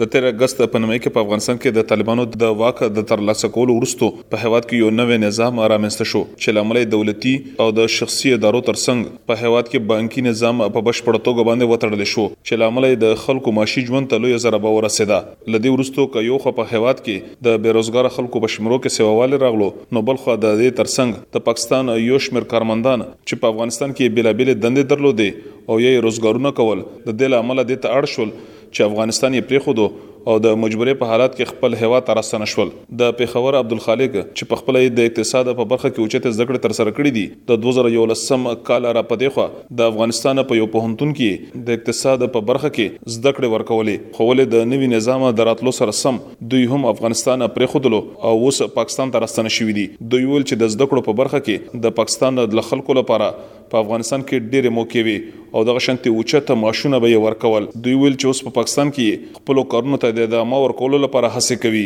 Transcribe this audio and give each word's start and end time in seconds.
د 0.00 0.06
13 0.14 0.26
اگست 0.32 0.60
په 0.72 0.78
نومې 0.82 0.98
کې 1.04 1.10
په 1.14 1.22
افغانستان 1.26 1.56
کې 1.62 1.70
د 1.76 1.84
طالبانو 1.92 2.24
د 2.40 2.58
واک 2.58 2.80
د 2.96 3.04
ترلاسه 3.12 3.48
کولو 3.54 3.74
وروسته 3.76 4.08
په 4.34 4.42
هواد 4.42 4.66
کې 4.66 4.82
یو 4.82 4.90
نوې 4.98 5.16
نظام 5.22 5.56
رامنځته 5.72 6.06
شو 6.10 6.20
چې 6.42 6.54
لامل 6.58 6.78
دولتي 6.92 7.30
او 7.62 7.64
د 7.78 7.86
شخصي 7.94 8.30
ادارو 8.34 8.60
ترڅنګ 8.68 9.16
په 9.30 9.36
هواد 9.40 9.64
کې 9.72 9.88
بانکي 9.92 10.22
نظام 10.26 10.60
په 10.76 10.82
بشپړ 10.88 11.18
توګه 11.24 11.48
باندې 11.48 11.72
وتړل 11.72 12.10
شو 12.12 12.26
چې 12.34 12.62
لامل 12.62 12.86
د 13.06 13.16
خلکو 13.24 13.54
معاشي 13.56 13.84
ژوند 13.88 14.08
ته 14.12 14.22
لوی 14.26 14.36
ضربه 14.44 14.72
ورسېده 14.76 15.52
لدی 15.56 15.72
وروسته 15.76 16.04
کيو 16.18 16.38
خو 16.46 16.52
په 16.60 16.66
هواد 16.76 17.00
کې 17.08 17.48
د 17.48 17.56
بیروزګار 17.66 18.14
خلکو 18.18 18.42
بشمرو 18.46 18.78
کې 18.84 19.00
سیواله 19.00 19.40
راغلو 19.46 19.68
نو 19.98 20.04
بل 20.12 20.20
خو 20.26 20.38
د 20.46 20.54
دې 20.62 20.76
ترڅنګ 20.82 21.38
د 21.38 21.44
پاکستان 21.50 21.92
یو 22.06 22.20
شمیر 22.28 22.46
کارمندان 22.54 23.02
چې 23.08 23.42
په 23.46 23.54
افغانستان 23.56 23.96
کې 23.98 24.16
بیلابل 24.20 24.52
دندې 24.52 24.94
درلودې 24.94 25.58
او 25.66 25.80
یې 25.86 26.06
روزګارونه 26.08 26.54
کول 26.62 26.84
د 26.86 27.10
دې 27.10 27.34
لامل 27.36 27.64
د 27.72 27.80
ته 27.88 27.98
اړ 27.98 28.14
شول 28.16 28.32
چې 28.72 28.82
افغانستان 28.84 29.34
یې 29.34 29.48
پریخودو 29.50 29.88
او 30.30 30.34
د 30.44 30.56
مجبورۍ 30.62 30.94
په 31.00 31.10
حالت 31.10 31.34
کې 31.36 31.50
خپل 31.52 31.74
هوا 31.82 31.98
ترستنه 32.06 32.46
شول 32.52 32.70
د 33.02 33.12
پیښور 33.20 33.56
عبدالخالق 33.60 34.14
چې 34.16 34.48
په 34.52 34.58
خپل 34.62 34.78
د 34.98 35.08
اقتصاد 35.10 35.50
په 35.60 35.64
برخه 35.72 35.90
کې 35.90 36.08
اوچته 36.08 36.32
زګړ 36.38 36.60
تر 36.64 36.74
سره 36.78 36.92
کړې 36.98 37.12
دي 37.18 37.24
د 37.50 37.62
2011 37.66 38.64
کال 38.70 38.88
را 38.98 39.04
پدې 39.12 39.34
خو 39.36 39.46
د 39.80 39.92
افغانستان 39.92 40.42
په 40.50 40.60
یو 40.60 40.66
پهنتون 40.74 41.14
کې 41.20 41.62
د 41.68 41.78
اقتصاد 41.80 42.26
په 42.36 42.44
برخه 42.52 42.72
کې 42.78 43.16
زګړ 43.16 43.54
ورکولې 43.54 44.18
خو 44.18 44.28
ولې 44.30 44.52
د 44.56 44.68
نوي 44.74 44.90
نظام 44.96 45.26
دراتلو 45.42 45.74
سره 45.78 45.96
سم 46.00 46.20
دوی 46.54 46.66
هم 46.74 46.86
افغانستان 46.94 47.46
پریخودلو 47.56 48.02
او 48.30 48.34
اوس 48.48 48.60
پاکستان 48.80 49.14
ترستنه 49.18 49.54
شوې 49.56 49.78
دي 49.80 49.86
دوی 50.16 50.26
ول 50.34 50.48
چې 50.50 50.62
د 50.64 50.74
زګړو 50.74 51.08
په 51.10 51.18
برخه 51.22 51.42
کې 51.48 51.84
د 51.86 51.96
پاکستان 52.02 52.44
د 52.58 52.68
خلکو 52.72 52.98
لپاره 53.02 53.32
په 53.72 53.80
افغانستان 53.84 54.22
کې 54.28 54.52
ډېر 54.52 54.76
موقع 54.80 55.08
وي 55.08 55.18
او 55.56 55.60
دغه 55.64 55.78
شنتي 55.80 56.10
اوچته 56.12 56.54
ماشونه 56.62 56.98
به 57.02 57.18
ورکول 57.26 57.66
دوی 57.84 57.94
ویل 58.00 58.16
چې 58.22 58.26
اوس 58.30 58.40
په 58.46 58.50
پا 58.50 58.54
پاکستان 58.60 58.90
کې 58.96 59.40
خپل 59.40 59.60
کارونو 59.74 59.98
ته 60.04 60.16
د 60.32 60.42
ما 60.52 60.58
ورکولو 60.62 60.98
لپاره 61.04 61.30
هڅه 61.36 61.62
کوي 61.62 61.84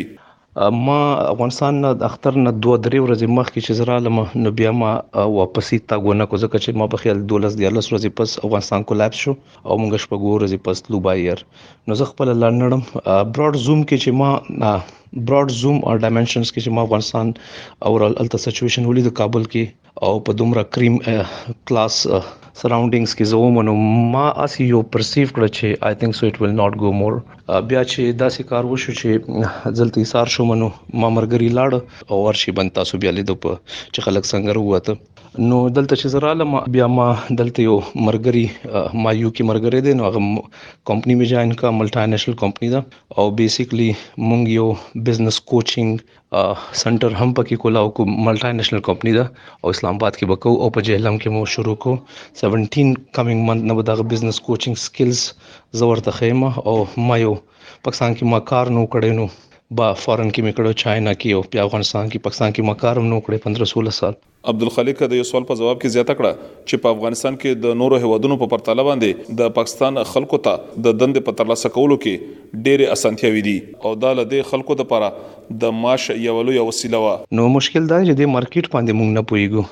ما 0.87 0.95
افغانستان 1.27 1.77
د 1.83 2.03
اختر 2.07 2.35
نه 2.47 2.53
دوه 2.65 2.81
درې 2.87 3.05
ورځې 3.05 3.37
مخکې 3.37 3.63
چې 3.67 3.77
زرا 3.77 3.99
لم 4.07 4.19
نو 4.41 4.51
بیا 4.57 4.73
ما 4.81 4.89
واپسې 4.97 5.87
تاګونه 5.93 6.29
کو 6.33 6.41
ځکه 6.43 6.61
چې 6.65 6.81
ما 6.81 6.89
په 6.95 7.03
خیال 7.05 7.23
12 7.35 7.55
د 7.61 7.65
11 7.69 7.89
ورځې 7.93 8.17
پس 8.19 8.35
افغانستان 8.49 8.85
کولاپس 8.91 9.23
شو 9.27 9.35
او 9.35 9.79
موږ 9.85 10.05
شپږ 10.05 10.21
ورځې 10.25 10.67
پس 10.67 10.83
لوبایر 10.95 11.45
نو 11.91 11.99
زه 12.01 12.11
خپل 12.11 12.33
لندنډم 12.33 12.85
براډ 12.93 13.65
زوم 13.67 13.87
کې 13.87 14.05
چې 14.05 14.21
ما 14.23 14.77
براډ 15.17 15.59
زوم 15.63 15.79
او 15.87 15.97
ډایمنشنز 16.05 16.51
کې 16.51 16.59
چې 16.65 16.77
ما 16.77 16.85
افغانستان 16.89 17.33
اورال 17.91 18.21
الټا 18.21 18.45
سچويشن 18.47 18.87
ولې 18.91 19.09
د 19.11 19.17
کابل 19.23 19.49
کې 19.51 20.07
او 20.09 20.13
په 20.29 20.41
دومره 20.43 20.69
کریم 20.77 21.01
کلاس 21.07 22.05
سراوندینګز 22.61 23.11
کې 23.19 23.25
زه 23.31 23.37
ومنو 23.43 23.73
ما 24.15 24.25
اسی 24.43 24.61
یو 24.73 24.81
پرسیو 24.93 25.27
کړ 25.35 25.43
چې 25.57 25.67
آی 25.87 25.93
تھنک 25.99 26.13
سو 26.17 26.23
اټ 26.27 26.35
ویل 26.41 26.53
ناٹ 26.61 26.73
ګو 26.81 26.89
مور 26.99 27.13
بیا 27.69 27.81
چې 27.91 28.01
داسې 28.23 28.41
کار 28.51 28.63
وشو 28.71 28.93
چې 28.99 29.09
ځلتی 29.77 30.03
سار 30.13 30.27
شو 30.35 30.43
منو 30.51 30.67
ما 31.01 31.07
مرګري 31.17 31.49
لاړ 31.57 31.71
او 32.11 32.17
ورشي 32.27 32.51
بنتا 32.59 32.81
سو 32.89 32.93
بیا 33.03 33.11
لیدو 33.17 33.35
په 33.45 33.51
چې 33.93 33.99
خلک 34.05 34.23
څنګه 34.31 34.51
وروته 34.61 34.91
نو 35.41 35.57
دلته 35.75 35.95
چې 35.99 36.07
زرالم 36.13 36.51
بیا 36.73 36.87
ما 36.93 37.05
دلته 37.29 37.61
یو 37.67 37.75
مرګري 38.07 38.41
ما 39.03 39.11
یو 39.19 39.29
کې 39.35 39.43
مرګري 39.49 39.79
دی 39.85 39.93
نو 39.93 40.03
هغه 40.05 40.19
کمپنی 40.89 41.13
می 41.21 41.25
جاین 41.29 41.53
کا 41.61 41.69
ملټا 41.77 42.05
نېشنل 42.11 42.35
کمپنی 42.41 42.67
دا 42.73 42.81
او 43.17 43.23
بیسیکلی 43.39 43.87
مونږ 44.29 44.49
یو 44.55 44.67
بزنس 45.07 45.39
کوچینګ 45.51 46.43
سنټر 46.81 47.17
هم 47.21 47.33
پکې 47.39 47.61
کولاو 47.63 47.89
کو 47.99 48.05
ملټا 48.09 48.51
نېشنل 48.59 48.81
کمپنی 48.89 49.13
دا 49.15 49.23
او 49.61 49.69
اسلام 49.77 49.95
آباد 50.01 50.11
کې 50.13 50.29
بکو 50.33 50.53
او 50.65 50.69
په 50.77 50.85
جهلم 50.89 51.17
کې 51.23 51.37
مو 51.37 51.45
شروع 51.55 51.75
کو 51.85 51.95
17 52.17 52.67
کمنګ 52.75 53.47
منت 53.47 53.67
نه 53.71 53.87
دغه 53.89 54.09
بزنس 54.13 54.39
کوچینګ 54.51 54.81
سکلز 54.85 55.25
زور 55.83 56.03
ته 56.09 56.19
خیمه 56.19 56.53
او 56.67 56.77
ما 57.09 57.17
یو 57.23 57.33
پاکستان 57.55 58.15
کې 58.15 58.31
ما 58.35 58.41
کار 58.53 58.71
نو 58.77 58.85
کړې 58.97 59.21
نو 59.21 59.52
با 59.79 59.91
فورن 59.97 60.29
کې 60.35 60.43
میکړو 60.45 60.71
چاینا 60.81 61.11
کې 61.19 61.31
او 61.35 61.43
په 61.53 61.61
افغانستان 61.65 62.07
کې 62.09 62.19
پاکستان 62.27 62.51
کې 62.55 62.65
مکارم 62.69 63.05
نو 63.11 63.19
کړې 63.19 63.51
15 63.59 63.69
16 63.71 63.97
سال 63.99 64.17
عبدالخالق 64.51 65.03
د 65.13 65.13
یو 65.19 65.25
سوال 65.29 65.45
په 65.51 65.57
جواب 65.61 65.77
کې 65.81 65.93
زیاته 65.95 66.15
کړه 66.19 66.63
چې 66.69 66.81
په 66.85 66.95
افغانستان 66.97 67.37
کې 67.43 67.61
د 67.65 67.77
نورو 67.81 67.99
هوادونو 68.05 68.37
په 68.41 68.51
پرتله 68.53 68.85
باندې 68.87 69.35
د 69.41 69.53
پاکستان 69.59 70.01
خلکو 70.13 70.39
ته 70.47 70.55
د 70.87 70.99
دندې 71.03 71.25
په 71.29 71.37
ترلاسه 71.41 71.73
کولو 71.77 71.99
کې 72.05 72.57
ډېرې 72.67 72.91
اسانتیاوي 72.97 73.45
دي 73.49 73.55
او 73.87 73.93
دا 74.05 74.11
له 74.21 74.41
خلکو 74.51 74.77
لپاره 74.83 75.11
د 75.63 75.77
معاش 75.83 76.09
یو 76.27 76.35
لوی 76.49 76.59
وسیله 76.71 77.03
و 77.05 77.15
نو 77.41 77.47
مشکل 77.57 77.89
دا 77.93 78.03
چې 78.03 78.19
د 78.23 78.33
مارکیټ 78.35 78.75
باندې 78.75 78.99
موږ 78.99 79.17
نه 79.19 79.25
پويګو 79.33 79.65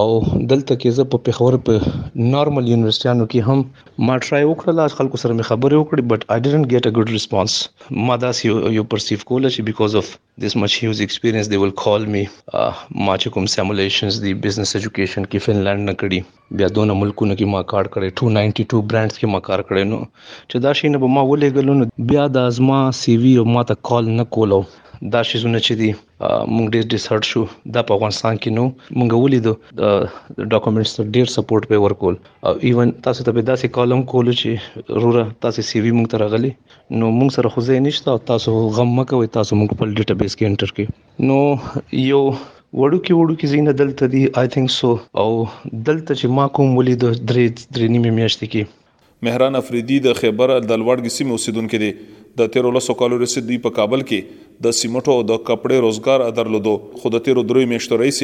او 0.00 0.08
دلته 0.50 0.74
کې 0.80 0.90
زه 0.98 1.04
په 1.10 1.18
پیښور 1.26 1.56
په 1.66 1.90
نارمل 1.90 2.68
یونیورسيټانو 2.68 3.26
کې 3.32 3.50
هم 3.50 4.06
ما 4.06 4.14
ټرای 4.24 4.44
وکړل 4.46 4.92
خلکو 4.96 5.20
سره 5.22 5.32
مې 5.36 5.48
خبرې 5.50 5.76
وکړې 5.80 6.02
بټ 6.12 6.22
آی 6.34 6.40
ډیډنټ 6.46 6.66
ګیټ 6.72 6.86
ا 6.90 6.92
ګډ 6.96 7.14
ریسپانس 7.16 7.54
ما 8.08 8.16
دا 8.24 8.30
سی 8.38 8.44
یو 8.78 8.84
پرسیو 8.94 9.20
کول 9.28 9.48
چې 9.54 9.66
بیکاز 9.68 9.94
اف 10.00 10.08
this 10.44 10.56
much 10.62 10.74
huge 10.84 11.02
experience 11.06 11.50
they 11.52 11.60
will 11.64 11.76
call 11.84 12.08
me 12.14 12.22
ما 12.30 13.14
چې 13.20 13.32
کوم 13.36 13.46
سیمولیشنز 13.54 14.18
دی 14.24 14.34
بزنس 14.48 14.76
এডوকেশন 14.80 15.30
کې 15.30 15.44
فنلند 15.46 15.88
نه 15.90 15.94
کړی 16.02 16.58
بیا 16.62 16.70
دونه 16.78 16.98
ملکونو 17.02 17.38
کې 17.38 17.54
ما 17.54 17.62
کار 17.74 17.92
کړی 17.98 18.16
292 18.24 18.82
برانډز 18.90 19.18
کې 19.20 19.34
ما 19.36 19.44
کار 19.50 19.64
کړی 19.68 19.92
نو 19.92 20.00
چې 20.50 20.66
دا 20.66 20.74
شی 20.80 20.92
نه 20.96 21.04
به 21.06 21.14
ما 21.18 21.26
ولې 21.30 21.54
غلون 21.60 21.86
بیا 22.12 22.26
د 22.38 22.52
ازما 22.54 22.82
سی 23.04 23.16
وی 23.24 23.36
او 23.44 23.48
ما 23.58 23.64
ته 23.70 23.80
کال 23.92 24.12
نه 24.20 24.28
کولو 24.38 24.62
دا 25.16 25.22
شی 25.30 25.44
زونه 25.46 25.64
چې 25.64 25.82
دی 25.84 25.94
مونږ 26.54 26.66
ډېر 26.74 26.84
ریسرچ 26.94 27.24
شو 27.32 27.42
دا 27.76 27.80
په 27.88 27.92
افغانستان 27.96 28.36
کې 28.44 28.50
نو 28.58 28.64
مونږ 28.98 29.10
ولیدو 29.22 29.52
د 29.80 30.44
ډاکومېنټس 30.52 30.92
ته 30.96 31.04
ډېر 31.16 31.32
سپورټ 31.36 31.68
به 31.72 31.80
ورکول 31.86 32.14
او 32.46 32.52
ایون 32.68 32.92
تاسو 33.06 33.26
ته 33.26 33.32
به 33.38 33.42
داسې 33.50 33.74
کالم 33.76 34.00
کول 34.12 34.32
چې 34.42 35.00
رورا 35.04 35.24
تاسو 35.46 35.66
سی 35.70 35.78
وی 35.84 35.92
مونږ 35.98 36.08
ته 36.12 36.22
راغلي 36.24 36.52
نو 37.00 37.10
مونږ 37.18 37.34
سره 37.36 37.52
خو 37.56 37.64
ځای 37.68 37.82
نشته 37.88 38.08
او 38.14 38.18
تاسو 38.32 38.56
غم 38.78 38.96
مکوئ 39.00 39.28
تاسو 39.36 39.58
مونږ 39.60 39.78
په 39.82 39.90
ډیټابیس 39.96 40.36
کې 40.38 40.48
انټر 40.48 40.74
کړئ 40.76 40.86
نو 41.28 41.38
یو 41.42 42.22
وړو 42.80 42.98
کې 43.04 43.12
وړو 43.18 43.34
کې 43.40 43.46
زینه 43.54 43.76
دلته 43.82 44.10
دی 44.16 44.24
آی 44.40 44.46
تھنک 44.56 44.74
سو 44.78 44.90
او 45.22 45.28
دلته 45.90 46.10
چې 46.18 46.34
ما 46.38 46.48
کوم 46.56 46.74
ولید 46.78 47.00
درې 47.06 47.44
درې 47.74 47.86
نیمه 47.96 48.12
میاشتې 48.20 48.46
کې 48.52 48.76
مهران 49.22 49.54
افریدی 49.56 49.98
د 50.06 50.12
خیبر 50.20 50.50
د 50.60 50.80
لوړګ 50.80 51.08
سیمې 51.16 51.32
اوسیدونکو 51.36 51.78
دي 51.82 51.90
د 52.40 52.50
1300 52.58 52.96
کالو 53.02 53.18
رسید 53.22 53.46
دوی 53.50 53.56
په 53.66 53.74
کابل 53.78 54.02
کې 54.10 54.44
د 54.64 54.74
سیمټو 54.78 55.12
او 55.20 55.22
د 55.28 55.38
کپړې 55.50 55.78
روزګار 55.84 56.24
ادرلودو 56.26 56.74
خو 57.02 57.12
د 57.14 57.22
13 57.28 57.46
درې 57.52 57.70
میاشتو 57.70 57.98
رئیس 58.02 58.18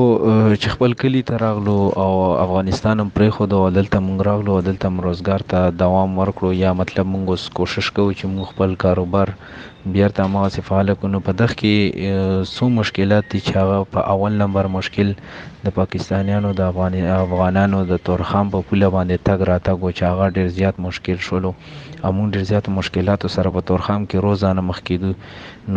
چې 0.63 0.69
خپل 0.75 0.91
کلی 1.01 1.21
ته 1.29 1.35
راغلو 1.45 1.73
او 2.03 2.11
افغانستان 2.45 2.97
هم 3.03 3.09
پرې 3.17 3.29
خو 3.37 3.47
د 3.55 3.63
دلته 3.79 3.99
موږ 4.09 4.19
راغلو 4.29 4.51
او 4.57 4.61
دلته 4.69 4.87
موږ 4.95 5.05
روزګار 5.07 5.41
ته 5.53 5.59
دوام 5.81 6.11
ورکړو 6.21 6.51
یا 6.63 6.71
مطلب 6.81 7.07
موږ 7.15 7.25
اوس 7.35 7.45
کوشش 7.61 7.87
کوو 7.97 8.13
چې 8.19 8.25
موږ 8.35 8.45
خپل 8.53 8.71
کاروبار 8.85 9.29
بیرته 9.97 10.23
ما 10.35 10.45
سي 10.57 10.61
فعال 10.69 10.89
کو 11.01 11.07
نو 11.15 11.21
په 11.31 11.39
دغه 11.41 11.55
کې 11.61 11.75
سو 12.55 12.65
مشکلات 12.79 13.27
چې 13.47 13.53
هغه 13.61 13.77
په 13.97 14.01
اول 14.15 14.33
نمبر 14.45 14.69
مشکل 14.77 15.09
د 15.65 15.69
پاکستانیانو 15.79 16.49
د 16.59 16.67
افغان 16.71 16.95
افغانانو 17.25 17.79
د 17.91 17.95
تورخم 18.07 18.45
په 18.55 18.59
پوله 18.71 18.89
باندې 18.97 19.17
تګ 19.29 19.39
راتګ 19.51 19.79
او 19.85 19.91
چاغه 20.01 20.27
ډیر 20.39 20.49
زیات 20.59 20.77
مشکل 20.87 21.19
شولو 21.27 21.51
امون 22.09 22.27
ډیر 22.35 22.45
زیات 22.51 22.67
مشکلاتو 22.79 23.29
سره 23.37 23.53
په 23.55 23.67
تورخم 23.71 24.01
کې 24.11 24.19
روزانه 24.27 24.63
مخ 24.73 24.79
کېدو 24.91 25.11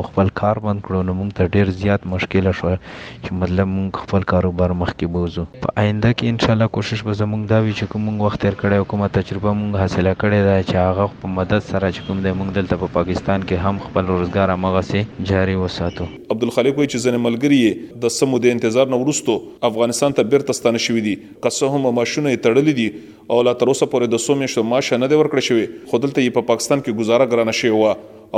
خپل 0.07 0.30
کار 0.39 0.59
بند 0.63 0.81
کړو 0.88 1.03
نو 1.09 1.13
موږ 1.19 1.30
ته 1.35 1.51
ډیر 1.53 1.69
زیات 1.83 2.07
مشکله 2.13 2.51
شو 2.62 2.71
چې 2.71 3.38
مطلب 3.44 3.68
موږ 3.75 4.00
خپل 4.07 4.25
کاروبار 4.31 4.74
مخکې 4.80 5.13
بوزو 5.13 5.45
په 5.62 5.83
آینده 5.85 6.12
کې 6.15 6.31
ان 6.33 6.39
شاء 6.45 6.51
الله 6.56 6.68
کوشش 6.80 7.03
به 7.09 7.15
زموږ 7.21 7.47
دا 7.51 7.59
وي 7.68 7.71
چې 7.77 7.94
کوم 7.94 8.19
وخت 8.25 8.41
تیر 8.45 8.57
کړی 8.63 8.81
او 8.83 8.88
کومه 8.95 9.09
تجربه 9.19 9.53
موږ 9.59 9.83
حاصله 9.83 10.15
کړې 10.24 10.50
ده 10.50 10.57
چې 10.65 10.81
هغه 10.81 11.13
په 11.24 11.31
مدد 11.38 11.63
سره 11.69 11.85
چې 11.95 12.07
کوم 12.09 12.19
دی 12.27 12.33
موږ 12.41 12.56
دلته 12.59 12.81
په 12.83 12.94
پاکستان 12.97 13.47
کې 13.47 13.63
هم 13.68 13.81
خپل 13.88 14.12
روزګار 14.13 14.59
هغه 14.68 14.83
سي 14.91 15.06
جاري 15.31 15.56
وساتو 15.63 16.09
عبدالخالق 16.38 16.83
وایي 16.83 16.91
چې 16.91 17.03
ځنه 17.06 17.24
ملګری 17.27 18.03
د 18.07 18.15
سمو 18.19 18.41
د 18.47 18.57
انتظار 18.57 18.94
نه 18.95 19.01
ورستو 19.06 19.38
افغانستان 19.71 20.18
ته 20.19 20.31
بیرته 20.36 20.59
ستانه 20.62 20.83
شوې 20.89 21.07
دي 21.09 21.15
که 21.24 21.56
څه 21.56 21.71
هم 21.77 21.95
ماشونه 22.03 22.36
تړلې 22.50 22.83
دي 22.83 22.91
او 23.31 23.42
لا 23.44 23.54
تر 23.60 23.68
اوسه 23.72 23.86
پورې 23.92 24.08
د 24.14 24.18
سومې 24.25 24.48
شو 24.54 24.64
ماشه 24.72 24.98
نه 25.04 25.08
دی 25.12 25.16
ورکړی 25.18 25.42
شوی 25.50 25.66
خو 25.90 26.00
دلته 26.06 26.20
یې 26.22 26.36
په 26.38 26.42
پا 26.46 26.50
پاکستان 26.52 26.81
کې 26.81 27.00
گزاره 27.02 27.25
ګرانه 27.34 27.54
شوی 27.60 27.72
و 27.75 27.81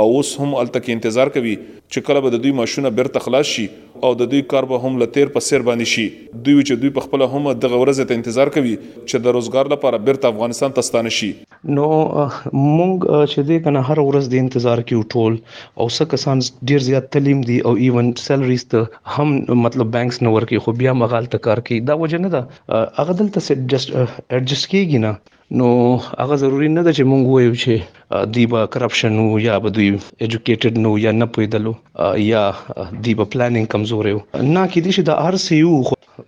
او 0.02 0.06
اوس 0.14 0.30
هم 0.38 0.50
الته 0.62 0.80
کې 0.80 0.92
انتظار 0.94 1.30
کوي 1.34 1.52
چې 1.64 2.04
کله 2.06 2.20
به 2.24 2.30
د 2.32 2.40
دوی 2.46 2.50
ماشونه 2.56 2.88
بیرته 2.96 3.20
خلاص 3.26 3.50
شي 3.50 3.62
او 4.06 4.08
د 4.22 4.26
دوی 4.32 4.40
کار 4.52 4.66
به 4.72 4.82
هم 4.88 4.98
لتیر 5.02 5.30
په 5.36 5.44
سر 5.46 5.62
باندې 5.68 5.92
شي 5.92 6.04
دوی 6.48 6.58
چې 6.62 6.80
دوی 6.82 6.90
په 6.98 7.04
خپل 7.06 7.22
هم 7.34 7.48
د 7.62 7.70
غورزه 7.74 8.04
ته 8.10 8.18
انتظار 8.20 8.50
کوي 8.56 8.74
چې 8.80 9.22
د 9.26 9.34
روزګار 9.36 9.70
لپاره 9.74 10.00
بیرته 10.08 10.32
افغانستان 10.34 10.76
ته 10.78 10.84
ستانه 10.90 11.12
شي 11.18 11.28
نو 11.36 11.86
مونږ 11.92 13.06
چې 13.30 13.46
دې 13.50 13.58
کنه 13.68 13.82
هر 13.90 14.02
ورځ 14.06 14.34
د 14.34 14.44
انتظار 14.46 14.82
کې 14.82 15.14
ټول 15.14 15.38
او 15.38 15.86
څه 15.92 16.10
کسان 16.16 16.42
ډیر 16.72 16.84
زیات 16.90 17.08
تعلیم 17.16 17.40
دي 17.52 17.56
او 17.70 17.72
ایون 17.86 18.10
سیلریز 18.26 18.66
ته 18.74 19.14
هم 19.16 19.62
مطلب 19.68 19.92
بانکس 19.96 20.20
نو 20.28 20.34
ورکی 20.36 20.60
خو 20.66 20.76
بیا 20.84 20.94
مغال 21.04 21.30
ته 21.36 21.44
کار 21.48 21.64
کوي 21.70 21.80
دا 21.92 21.96
وجه 22.04 22.20
نه 22.26 22.32
ده 22.36 22.84
هغه 23.00 23.16
دلته 23.22 23.44
سټ 23.48 23.66
جست 23.74 23.96
ایڈجست 24.00 24.70
کیږي 24.74 25.02
نه 25.06 25.16
نو 25.58 25.66
هغه 26.12 26.36
ضروری 26.46 26.68
نه 26.76 26.82
ده 26.84 26.92
چې 27.00 27.10
مونږ 27.10 27.34
وایو 27.34 27.58
چې 27.64 28.05
دی 28.34 28.46
به 28.46 28.66
کرپشن 28.72 29.18
وو 29.18 29.38
یا 29.46 29.54
به 29.64 29.70
دوی 29.76 29.88
এډوকেټډ 30.26 30.74
نو 30.84 30.90
یا 31.04 31.10
نه 31.20 31.26
پویدلو 31.36 31.72
یا 32.32 32.42
دی 33.06 33.12
به 33.20 33.24
پلانینګ 33.32 33.68
کمزور 33.76 34.04
وو 34.14 34.20
نه 34.54 34.62
کې 34.70 34.80
دي 34.84 34.92
چې 34.96 35.02
د 35.08 35.16
ار 35.26 35.36
سی 35.44 35.56
یو 35.62 35.72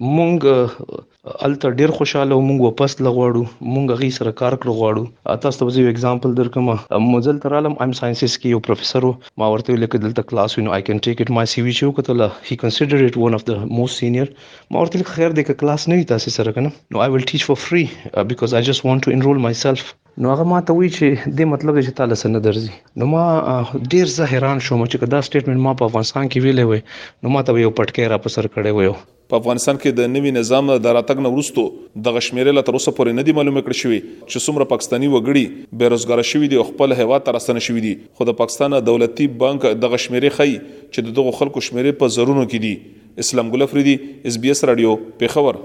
مونږ 0.05 1.37
الته 1.47 1.71
ډیر 1.83 1.91
خوشاله 1.99 2.39
مونږ 2.49 2.59
واپس 2.67 2.97
لغواړو 3.07 3.43
مونږ 3.75 3.99
غي 4.01 4.09
سره 4.17 4.33
کار 4.41 4.53
کړو 4.63 4.75
غواړو 4.81 5.39
تاسو 5.45 5.61
ته 5.71 5.83
یو 5.85 5.93
ایگزامپل 5.93 6.35
درکمه 6.41 6.75
مزل 7.13 7.39
ترالم 7.47 7.79
ایم 7.87 7.95
ساينسز 8.01 8.35
کې 8.39 8.55
یو 8.55 8.61
پروفیسور 8.71 9.09
ما 9.43 9.51
ورته 9.55 9.79
لیکل 9.85 10.03
دلته 10.07 10.27
کلاس 10.33 10.59
وینو 10.59 10.75
آی 10.79 10.83
کین 10.91 11.03
ټیک 11.09 11.25
اٹ 11.25 11.31
مای 11.39 11.53
سی 11.55 11.67
وی 11.67 11.77
چې 11.79 11.93
وکړه 11.93 12.51
هی 12.51 12.61
کنسیډر 12.65 13.13
اٹ 13.13 13.21
ون 13.25 13.41
اف 13.41 13.47
د 13.53 13.71
موست 13.79 14.05
سینیئر 14.05 14.35
ما 14.71 14.85
ورته 14.85 15.13
خیر 15.15 15.39
د 15.41 15.49
کلاس 15.65 15.89
نه 15.95 16.03
تاسو 16.17 16.35
سره 16.41 16.57
کنه 16.61 16.75
نو 16.97 17.05
آی 17.07 17.11
ویل 17.17 17.29
ټیچ 17.33 17.49
فور 17.53 17.63
فری 17.69 17.87
بیکاز 18.35 18.61
آی 18.61 18.71
جست 18.73 18.87
وانټ 18.87 19.11
ټو 19.11 19.19
انرول 19.19 19.45
مای 19.49 19.59
سیلف 19.67 19.97
نو 20.25 20.31
هغه 20.33 20.45
ما 20.51 20.57
ته 20.69 20.75
وی 20.77 20.89
چې 20.95 21.35
د 21.41 21.47
مطلب 21.51 21.77
چې 21.81 21.97
تعالی 21.99 22.17
سند 22.21 22.39
درځي 22.45 23.03
نو 23.03 23.07
ما 23.11 23.83
ډیر 23.93 24.09
زه 24.15 24.27
حیران 24.31 24.63
شوم 24.69 24.81
چې 24.87 25.13
دا 25.13 25.21
سټیټمنټ 25.27 25.65
ما 25.67 25.75
په 25.83 25.91
افغانستان 25.93 26.25
کې 26.25 26.45
ویلې 26.47 26.73
وې 26.73 27.23
نو 27.27 27.35
ما 27.35 27.43
ته 27.51 27.63
یو 27.63 27.71
پټکی 27.81 28.09
را 28.13 28.19
پسر 28.25 28.49
کړي 28.49 28.79
ویو 28.79 28.97
په 29.35 29.41
افغانستان 29.43 29.79
کې 29.81 30.01
د 30.01 30.11
نوي 30.15 30.33
نظام 30.39 30.73
د 30.73 30.97
راتګ 30.99 31.27
نه 31.27 31.33
وروسته 31.35 32.05
د 32.09 32.17
غشمیرې 32.19 32.59
لا 32.59 32.65
تر 32.71 32.81
اوسه 32.81 32.95
پورې 32.97 33.21
نه 33.21 33.27
دی 33.29 33.37
معلومه 33.41 33.65
کړې 33.67 33.85
شوې 33.85 34.27
چې 34.31 34.47
څومره 34.49 34.71
پاکستانی 34.75 35.13
وګړي 35.15 35.79
بیروزګار 35.83 36.31
شوي 36.33 36.51
دي 36.55 36.61
او 36.63 36.67
خپل 36.73 36.97
هوا 37.03 37.21
ته 37.29 37.37
راستنه 37.39 37.65
شوي 37.69 37.85
دي 37.87 37.95
خو 38.19 38.29
د 38.33 38.39
پاکستان 38.43 38.77
دولتي 38.91 39.31
بانک 39.45 39.69
د 39.85 39.95
غشمیرې 39.97 40.39
خي 40.41 40.51
چې 40.57 41.17
دغه 41.23 41.39
خلکو 41.43 41.65
شمیرې 41.71 42.03
په 42.03 42.15
زرونو 42.19 42.49
کې 42.51 42.69
دي 42.69 43.25
اسلام 43.29 43.55
ګل 43.57 43.71
افریدي 43.71 43.97
اس 44.33 44.43
بي 44.47 44.55
اس 44.57 44.67
رادیو 44.73 44.97
پیښور 45.25 45.65